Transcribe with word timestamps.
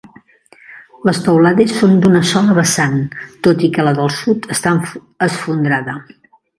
Les 1.09 1.19
teulades 1.25 1.75
són 1.81 1.93
d'una 2.05 2.23
sola 2.31 2.57
vessant, 2.61 2.97
tot 3.49 3.65
i 3.71 3.73
que 3.79 3.89
la 3.89 3.97
del 4.01 4.13
sud 4.23 4.53
està 4.59 4.77
esfondrada. 5.31 6.01